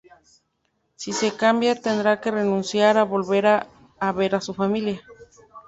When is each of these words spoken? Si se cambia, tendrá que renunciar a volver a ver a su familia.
Si 1.01 1.11
se 1.19 1.29
cambia, 1.41 1.79
tendrá 1.85 2.11
que 2.21 2.31
renunciar 2.39 2.95
a 2.97 3.03
volver 3.13 3.45
a 4.05 4.09
ver 4.19 4.33
a 4.35 4.41
su 4.41 4.55
familia. 4.55 4.99